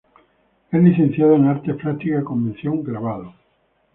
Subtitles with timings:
[0.71, 3.35] Es Licenciada en Artes Plásticas con mención Grabado.